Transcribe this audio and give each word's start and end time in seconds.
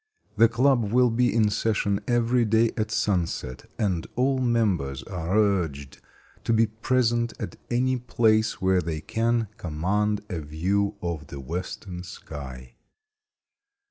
The 0.35 0.47
club 0.49 0.91
will 0.91 1.11
be 1.11 1.31
in 1.31 1.51
session 1.51 2.01
every 2.07 2.43
day 2.43 2.71
at 2.75 2.89
sunset, 2.89 3.69
and 3.77 4.07
all 4.15 4.39
members 4.39 5.03
are 5.03 5.37
urged 5.37 6.01
to 6.43 6.51
be 6.51 6.65
present 6.65 7.33
at 7.39 7.55
any 7.69 7.97
place 7.97 8.59
where 8.59 8.81
they 8.81 8.99
can 9.01 9.47
command 9.57 10.21
a 10.27 10.39
view 10.39 10.95
of 11.03 11.27
the 11.27 11.39
western 11.39 12.01
sky. 12.01 12.73